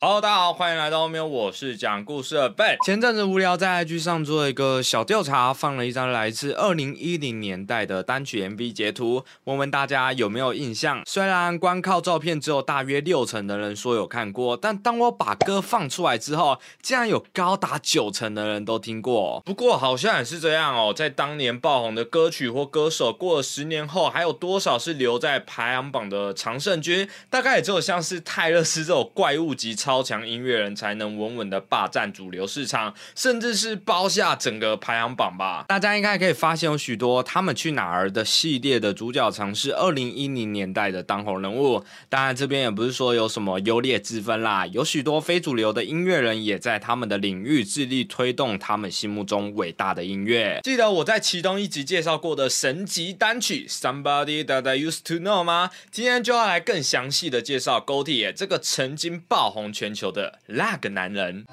[0.00, 2.76] Hello，大家好，欢迎来到后面，我是讲故事的 Ben。
[2.84, 11.02] 前阵子无聊在 IG 上做一个小调查，放了一张来自二零一零年代的单曲 MV 截图，问问大家有没有印象。
[11.04, 19.42] 虽然光靠照片只有大约六成的人说有看过，但当我把歌放出来之后，竟然有高达九成的人都听过。
[19.44, 27.08] 不过好像也是这样哦，在当年爆红的歌曲或歌手，过了十年后，还有多少是留在排行榜的常胜军？
[27.28, 29.74] 大概也只有像是泰勒斯这种怪物级。
[29.88, 35.64] 超强音乐人才能稳稳的霸占主流市场，甚至是包下整个排行榜吧。
[35.66, 41.82] 大家应该可以发现，有许多他们去哪儿的系列的主角，尝试二零一零年代的当红人物。
[42.10, 44.66] 当然，这边也不是说有什么优劣之分啦。
[44.66, 50.60] 有许多非主流的音乐人，也在他们的领域致力推动他们心目中伟大的音乐。
[50.64, 55.70] 记得我在其中一集介绍过的神级单曲《Somebody That I Used to Know》吗？
[55.90, 59.72] 今天就要来更详细的介绍 Goldie 这个曾经爆红。
[59.78, 61.44] 全球的那个男人。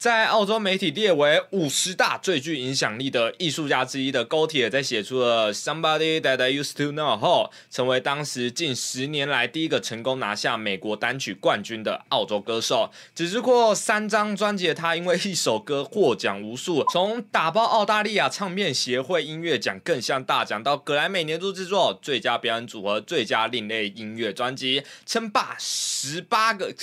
[0.00, 12.90] 在澳洲媒体列为五十大最具影响力的艺术家之一的 g o t i 在写出了 Somebody That I Used to Know 后，成为当时近十年来第一个成功拿下美国单曲冠军的澳洲歌手。
[13.14, 26.74] 只是过三张专辑的他，因为一首歌获奖无数，从打爆澳大利亚唱片协会音乐奖更像大奖，到格莱美年度制作、最佳表演组合、最佳另类音乐专辑，称霸十八个。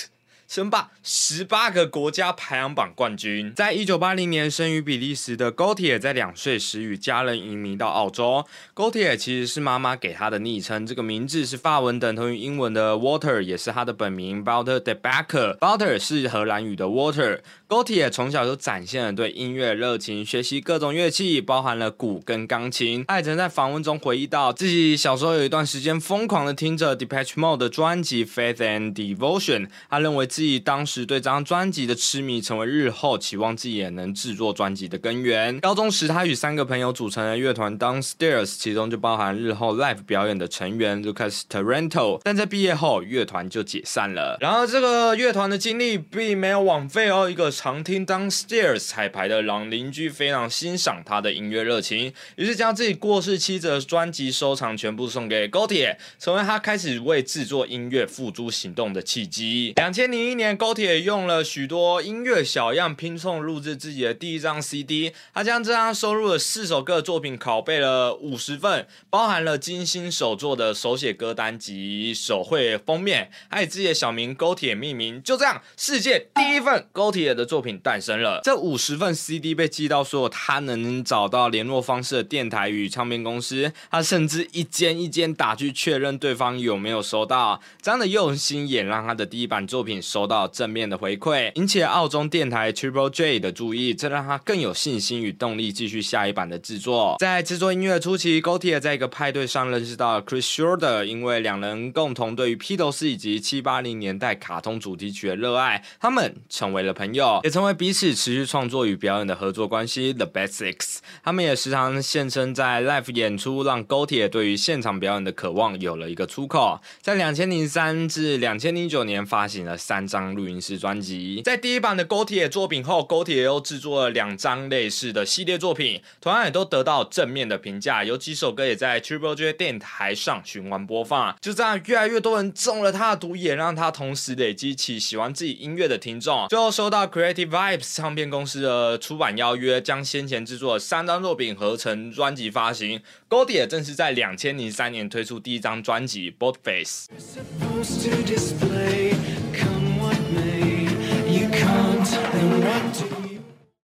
[0.47, 3.53] 称霸十八个国家排行榜冠军。
[3.53, 8.45] 在一九八零年生于比利时的 g o t i e 在两岁时与家人移民到澳洲。
[8.73, 15.57] g o t i e 其实是妈妈给他的昵称，这个名字是法文等同于英文的 Water，也是他的本名 Walter de Backer。
[15.57, 17.41] Walter 是荷兰语的 Water。
[17.67, 23.03] G o t i 从小就展现了对音乐的热情，学习各种乐器，包含了鼓跟钢琴。
[23.05, 29.67] 他曾在访问中回忆到，自己小时候有一段时间疯狂的听着 Depeche Mode 的专辑 Faith and Devotion。
[29.89, 30.27] 他认为。
[30.37, 35.59] 自己当时对这张专辑的痴迷，成为日后期望自己也能制作专辑的根源。
[35.61, 42.19] 高中时，他与三个朋友组成了乐团 Downstairs，其中就包含日后 live 表演的成员 Lucas Taranto。
[42.23, 44.37] 但在毕业后，乐团就解散了。
[44.39, 47.27] 然而，这个乐团的经历并没有枉费哦。
[47.27, 59.73] 一个常听 Downstairs 彩排的狼邻居非常欣赏他的音乐热情，于是将自己过世妻子的专辑收藏全部送给 Gotti，成为他开始为制作音乐付诸行动的契机。
[59.75, 65.11] 两千零一年，高铁用了许多音乐小样拼凑录制自己的第一张 CD。
[65.33, 75.19] 他将这张收录的四首歌作品拷贝了五十份，包含了精心手作的手写歌单及手绘封面，还以自己的小名“高铁”命名。
[75.23, 78.41] 就这样，世界第一份高铁的作品诞生了。
[78.43, 87.59] 这五十份 CD 被寄到所有他能找到联络方式的电台与唱片公司，他甚至一间一间打去确认对方有没有收到。
[87.81, 89.87] 这样的用心也让他的第一版作品。
[90.01, 97.15] 收到正面的回馈，引起了澳洲电台 Triple J 的注意，这让他更有信心与动力继续下一版的制作。
[97.19, 110.11] 在制作音乐初期 g o t i 在一个派对上认识到了 Chris Shorter，因为两人共同对于披头士以及七八零年代卡通主题曲的热爱，他们成为了朋友，也成为彼此持续创作与表演的合作关系。
[110.11, 116.79] The Basics，他们也时常现身在 Live 演出，让 g o t i e 对于现场表演的渴望有了一个出口。
[117.01, 120.07] 在两千零三至两千零九年发行了三。
[120.07, 128.05] 张录音室专辑，在第一版的高铁作品后，高铁又制作了两张类似的系列作品，同样也都得到正面的评价。
[128.05, 131.35] 有几首歌也在 Triple J 电台上循环播放。
[131.41, 136.47] 就这样，越来越多人中了他的毒，也让他同时累积起喜欢自己音乐的听众。
[136.47, 143.01] 最后收到 Creative Vibes 唱片公司的出版邀约，将先前制作的三张作品合成专辑发行。
[143.27, 147.09] 高铁正式在两千零三年推出第一张专辑《Both Face》。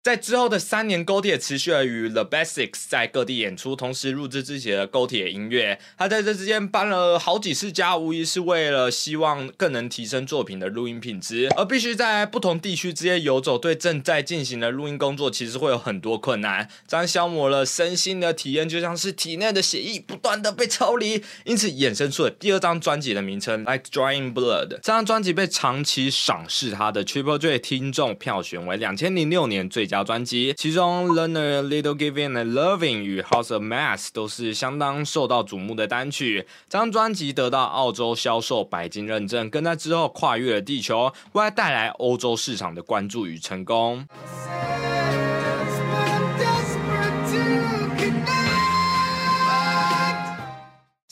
[0.03, 5.79] 在之后的三年，高铁持续了与 The Basics 在各地演出，同时录制自己的高铁音乐。
[5.97, 24.67] 他在这之间搬了好几次家，无疑是为了希望更能提升作品的录音品质，而必须在不同地区之间游走，对正在进行的录音工作其实会有很多困难，这样消磨了身心的体验，就像是体内的血液不断的被抽离，因此衍生出了第二张专辑的名称 Like Drying Blood。
[24.67, 29.88] 这张专辑被长期赏识他的 Triple J 听众票选为两千零六年最。
[29.94, 36.48] 佳专辑，其中《Learner Little Giving 和 Loving》与《House of Mass》都是相当受到瞩目的单曲。
[36.68, 44.07] 这张专辑得到澳洲销售白金认证，更在之后跨越了地球，为带来欧洲市场的关注与成功。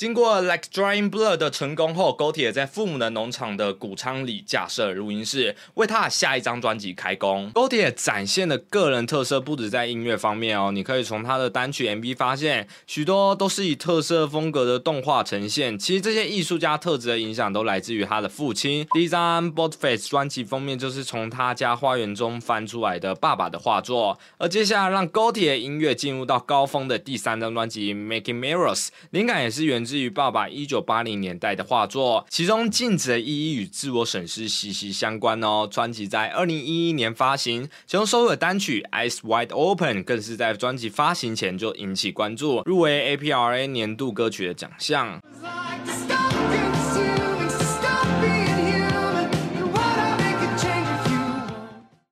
[0.02, 7.52] 经过《Like Drying Blood》的成功后，高铁在父母的农场的谷仓里架设录音室，为他下一张专辑开工。
[7.54, 15.78] 高铁展现的个人特色不止在音乐方面哦，你可以从他的单曲 MV 发现，许多都是以特色风格的动画呈现。
[15.78, 18.88] 其实这些艺术家特质的影响都来自于他的父亲。
[18.96, 24.18] 第一张《Boat Face》专辑封面就是从他家花园中翻出来的爸爸的画作。
[24.40, 35.68] 而接下来让高铁音乐进入到高峰的第三张专辑《Making Mirrors》，灵感也是源自至于爸爸一九八零年代的画作，其中镜子的意义与自我审视息息相关哦。
[35.70, 45.22] 专辑在二零一一年发行，其中收录的单曲《Eyes Wide Open》更是在专辑发行前就引起关注，入围 APRA 年度歌曲的奖项。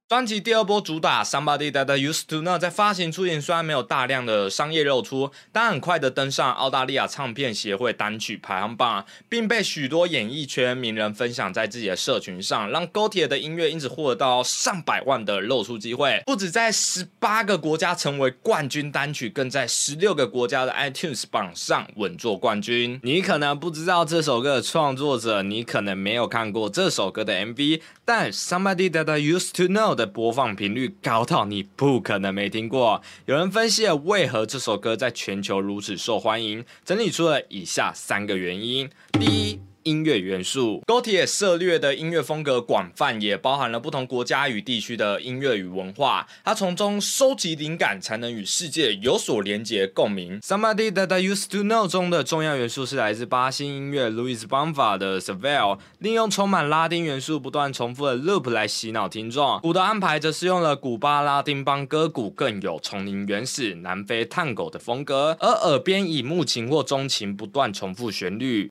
[0.10, 16.24] 专辑第二波主打《Somebody That I Used to Know》在发行初期虽然没有大量的商业露出，但很快的登上澳大利亚唱片协会单曲排行榜，并被许多演艺圈名人分享在自己的社群上，让高铁的音乐因此获得到上百万的露出机会。
[16.26, 23.00] 不止在十八个国家成为冠军单曲，更在十六个国家的 iTunes 榜上稳坐冠军。
[23.04, 29.96] 你可能不知道这首歌的创作者，你可能没有看过这首歌的 MV，但《Somebody That I Used to Know》。
[30.00, 33.02] 的播放频率高到你不可能没听过。
[33.26, 39.39] 有人分析了为何这首歌在全球如此受欢迎，整理出了以下三个原因：第一。
[39.90, 46.28] 音乐元素，高铁涉猎的音乐风格广泛，也包含了不同国家与地区的音乐与文化。
[46.46, 50.40] 它从中收集灵感，才能与世界有所连结共鸣。
[50.42, 55.80] Somebody that I used to know 中的重要元素是来自巴西音乐 Luis Bonfa 的 s e v e l l
[55.98, 59.60] 利用充满拉丁元素、不断重复的 loop 来洗脑听众。
[59.62, 68.70] 鼓的安排则是用了古巴拉丁邦歌鼓，更有丛林原始、南非探狗的风格，而耳边以木琴或中琴不断重复旋律。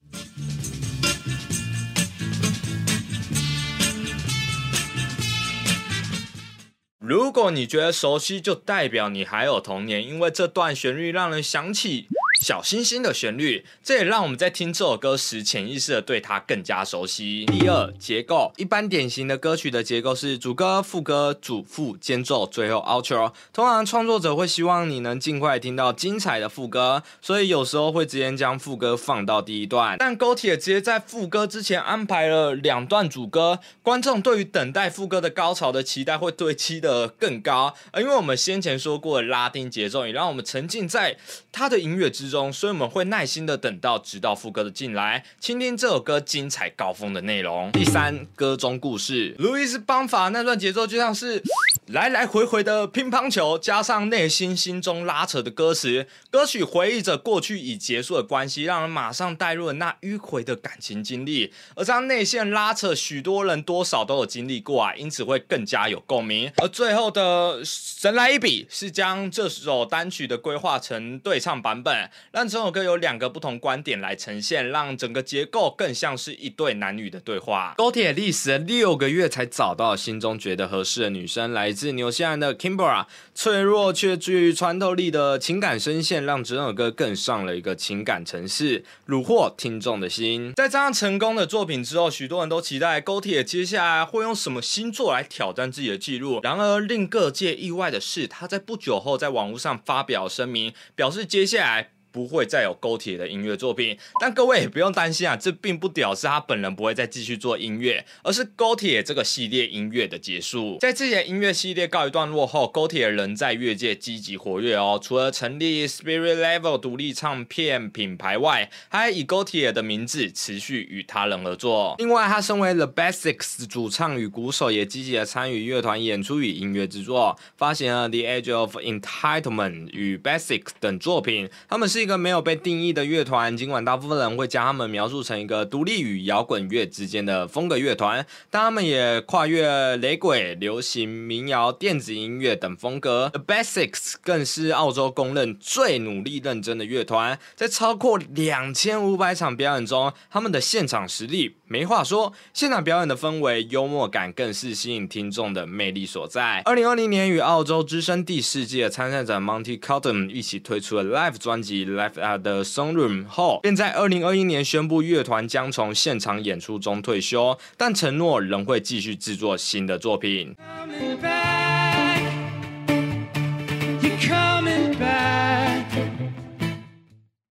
[7.08, 12.06] 如果你觉得熟悉，就代表你还有童年，因为这段旋律让人想起。
[12.40, 17.44] 小星星的旋律，这也让我们在听这首歌时，潜意识的对它更加熟悉。
[17.46, 23.32] 第二，结构，一般典型的歌曲的结构是主歌、副歌、主副、间奏，最后 outro。
[23.52, 29.96] 通常创作者会希望你能尽快听到精彩的副歌，所以有时候会直接将副歌放到第一段。
[29.98, 37.74] 但高铁直接在副歌之前安排了两段主歌，观众对于等待副歌的高潮的期待会堆积的更高。
[37.90, 41.16] 而因为我们先前说过的拉丁节奏，也让我们沉浸在
[41.50, 42.27] 它的音乐之。
[42.28, 47.70] 中，所以我们会耐心的等到直到副歌的进来，倾听这首歌精彩高峰的内容。
[47.72, 51.42] 第三，歌中故事，路易斯邦法那段节奏就像是
[51.90, 61.50] 来来回回的乒乓球，加上内心心中拉扯的歌词，歌曲回忆着过去已结束的关系，让人马上带入了那迂回的感情经历。
[61.74, 66.52] 而这样内线拉扯，许多人多少都有经历过啊，因此会更加有共鸣。
[66.58, 72.10] 而最后的神来一笔，是将这首单曲的规划成对唱版本。
[72.32, 77.72] 让这首歌有两个不同观点来呈现，让整个结构更像是一对男女的对话。
[77.78, 90.52] 高铁历时六个月才找到心中觉得合适的女生，来自纽西兰的 k i m b e r a 脆弱却具穿透力的情感声线，让整首歌更上了一个情感层次，虏获听众的心。
[90.56, 96.40] 在这样成功的作品之后，许多人都期待高铁接下来会用什么新作来挑战自己的记录。
[96.42, 101.90] 然而令各界意外的是，他在不久后在网络上发表声明，表示接下来。
[102.10, 110.78] 不会再有高铁的音乐作品，但各位也不用担心啊，这并不表示他本人不会再继续做音乐，而是高铁这个系列音乐的结束。
[110.80, 114.98] 在自己的音乐系列告一段落后，高铁仍在乐界积极活跃哦。
[115.02, 121.94] 除了成立 Spirit Level 独立唱片品牌外，还以高铁的名字持续与他人合作。
[121.98, 131.50] 另外，他身为 The Basics 主唱与鼓手，也积极的参与乐团演出与音乐制作，发行了 The Age of Entitlement 与 Basics 等作品。
[131.68, 131.97] 他们是。
[131.98, 143.28] 是一个没有被定义的乐团，尽管大部分人会将他们描述成一个独立与摇滚乐之间的风格乐团，但他们也跨越雷鬼、流行、民谣、电子音乐等风格。
[143.32, 152.32] The Basics 更是澳洲公认最努力认真的乐团，在超过两千五百场表演中，他们的现场实力没话说。
[152.54, 156.62] 现场表演的氛围、幽默感更是吸引听众的魅力所在。
[156.64, 161.87] 二零二零年与澳洲之声第四季的参赛者 Monty Cotton 一起推出了 Live 专辑。
[161.88, 170.56] Left at the Songroom 后，便在二零二一年宣布乐团将从现场演出中退休，但承诺仍会继续制作新的作品。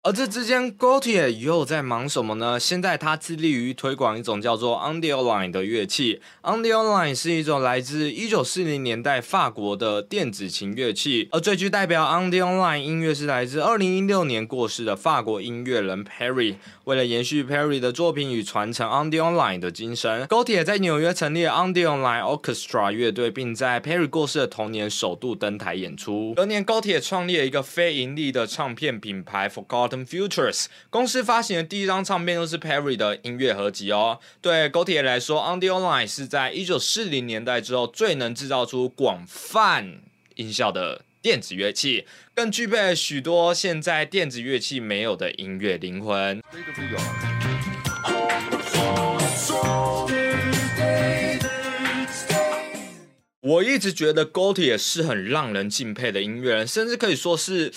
[0.05, 2.59] 而这之间 g o t i e 又在忙什么呢？
[2.59, 6.21] 现在他致力于推广一种叫做 u n d i o Line 的乐器。
[6.43, 16.57] u n d i o Line 是一种来自一九四零年代法国的电子琴乐器，而最具代表 u n d i o Line 音乐是来自二零一六年过世的法国音乐人 Perry。
[16.83, 21.41] 为了延续 Perry 的作品与传承 u n d i o Line 的精神 g o t i e 在纽约成立
[21.41, 26.35] u n d i o Line Orchestra 乐队，并在 Perry 过世的同年首度登台演出。
[26.35, 30.65] 隔年 g o t i e 创立了一个非盈利的唱片品牌 Forgotten Futures。
[30.89, 34.19] 公司发行的第一张唱片就是 Perry 的音乐合集哦。
[34.41, 39.99] 对 g o t i e 来说，On the Online 是在一九四零年代之后最能制造出广泛
[40.33, 41.03] 音效的。
[41.25, 46.39] 电子乐器更具备许多现在电子乐器没有的音乐灵魂。
[53.41, 57.73] 我一直觉得 g o t i e 是很让人敬佩的音乐人，甚至可以说是。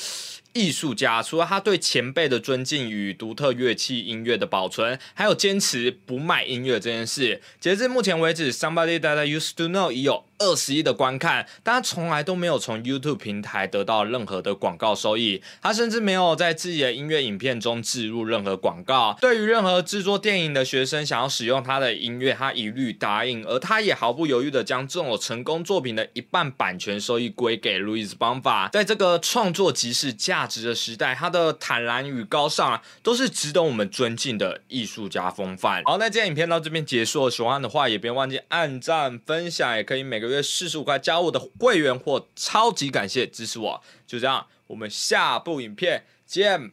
[0.59, 7.41] 艺术家除了他对前辈的尊敬与独特乐器音乐的保存，还有坚持不卖音乐这件事。
[7.61, 15.41] 截至目前为止，Somebody That I Used to Know 已有二十亿的观看，但他从来都没有从 YouTube 平台得到任何的广告收益。
[15.63, 19.17] 他甚至没有在自己的音乐影片中置入任何广告。
[19.21, 23.45] 对于任何制作电影的学生想要使用他的音乐，他一律答应。
[23.45, 28.71] 而他也毫不犹豫的将这种成功作品的一半版权收益归给 Louis Bonfa。
[28.71, 35.83] 在这个创作即是价值的时代，他的坦然与高尚啊，都是值得我们尊敬的艺术家风范。
[35.85, 43.81] 好，那今天影片到这边结束，喜欢的话也别忘记按赞、分享，也可以每个月四十五块加我的会员或超级感谢支持我。
[44.07, 46.73] 就这样，我们下部影片见，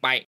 [0.00, 0.24] 拜。